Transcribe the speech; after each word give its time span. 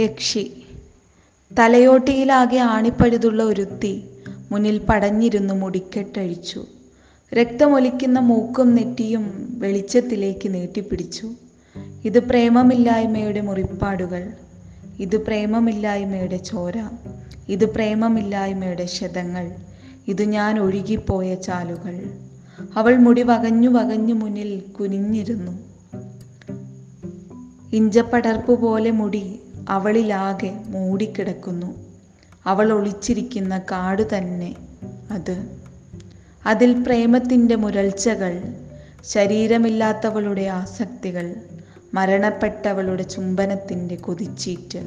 യക്ഷി. 0.00 0.52
തലയോട്ടിയിലാകെ 1.58 2.56
ആണിപ്പഴുതുള്ള 2.56 3.42
ഒരുത്തി 3.42 4.04
മുന്നിൽ 4.52 4.78
പടഞ്ഞിരുന്നു 4.78 5.54
മുടിക്കെട്ടഴിച്ചു. 5.54 6.64
രക്തമൊലിക്കുന്ന 7.34 8.18
മൂക്കും 8.18 8.74
നെറ്റിയും 8.74 9.54
വെളിച്ചത്തിലേക്ക് 9.58 10.54
നീട്ടിപ്പിടിച്ചു. 10.54 11.32
ഇത് 12.04 12.18
പ്രേമമില്ലായ്മയുടെ 12.18 13.40
മുറിപ്പാടുകൾ. 13.40 14.32
ഇത് 15.00 15.16
പ്രേമമില്ലായ്മയുടെ 15.16 16.36
ചോര. 16.36 16.74
ഇത് 17.48 17.64
പ്രേമമില്ലായ്മയുടെ 17.74 18.86
ശതങ്ങൾ. 18.86 19.50
ഇത് 20.08 20.22
ഞാൻ 20.22 20.60
ഒഴുകിപ്പോയ 20.60 21.34
ചാലുകൾ. 21.34 22.10
അവൾ 22.76 22.96
മുടി 22.96 23.22
വകഞ്ഞു 23.22 23.68
വകഞ്ഞു 23.68 24.14
മുന്നിൽ 24.14 24.60
കുനിഞ്ഞിരുന്നു. 24.60 25.52
ഇഞ്ചപ്പടർപ്പ് 27.72 28.60
പോലെ 28.60 28.90
മുടി 28.90 29.40
അവളിലാകെ 29.68 30.60
മൂടിക്കിടക്കുന്നു. 30.66 31.78
അവൾ 32.46 32.72
ഒളിച്ചിരിക്കുന്ന 32.72 33.58
കാട് 33.58 34.18
തന്നെ 34.18 34.54
അത്. 35.10 35.46
അതിൽ 36.46 36.82
പ്രേമത്തിന്റെ 36.82 37.54
മുരൾച്ചകൾ 37.54 38.42
ശരീരമില്ലാത്തവളുടെ 39.04 40.42
ആസക്തികൾ 40.42 41.34
മരണപ്പെട്ടവളുടെ 41.94 43.02
ചുംബനത്തിന്റെ 43.02 43.94
കൊതിച്ചീറ്റ്. 43.94 44.78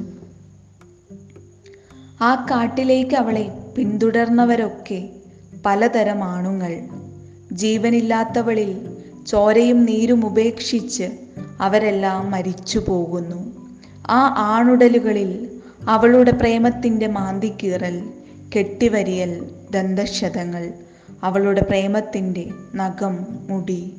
ആ 2.20 2.46
കാട്ടിലേക്ക് 2.50 3.14
അവളെ 3.16 3.50
പിന്തുടർന്നവരൊക്കെ 3.76 5.08
പലതരം 5.66 6.24
ആണുങ്ങൾ. 6.24 6.80
ജീവനില്ലാത്തവളിൽ 7.52 8.96
ചോരയും 9.26 9.84
നീരും 9.84 10.26
ഉപേക്ഷിച്ച് 10.26 11.10
അവരെല്ലാം 11.60 12.30
മരിച്ചു 12.30 12.78
പോകുന്നു 12.78 13.63
ആ 14.10 14.34
ആണുടലുകളിൽ 14.38 15.60
അവളുടെ 15.88 16.30
പ്രേമത്തിന്റെ 16.30 17.06
മാന്തിക്കീറൽ 17.06 18.10
കെട്ടിവരിയൽ 18.56 19.50
ദന്തക്ഷതങ്ങൾ 19.70 20.72
അവളുടെ 21.22 21.60
പ്രേമത്തിന്റെ 21.60 22.50
നഖം 22.74 23.26
മുടി. 23.50 23.94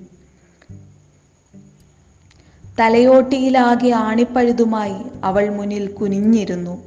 തലയോട്ടിയിലാകെ 2.80 3.90
ആണിപ്പഴുതുമായി 3.90 4.96
അവൾ 5.24 5.50
മുന്നിൽ 5.50 5.88
കുനിഞ്ഞിരുന്നു. 5.88 6.84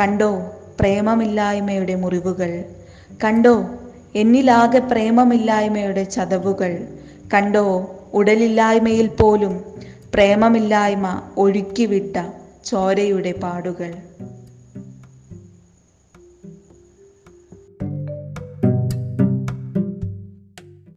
കണ്ടോ 0.00 0.52
പ്രേമമില്ലായ്മയുടെ 0.80 1.94
മുറിവുകൾ? 1.94 2.64
കണ്ടോ 3.24 3.64
എന്നിലാകെ 4.14 4.78
പ്രേമമില്ലായ്മയുടെ 4.78 6.04
ചതവുകൾ? 6.04 6.88
കണ്ടോ 7.34 7.96
ഉടലില്ലായ്മയിൽ 8.12 9.06
പോലും 9.06 9.64
പ്രേമമില്ലായ്മ 10.14 11.22
ഒഴുക്കിവിട്ട 11.36 12.41
ചോരയുടെ 12.64 13.32
പാടുകൾ. 13.32 13.92